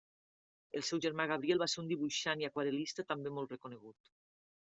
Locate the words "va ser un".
1.63-1.91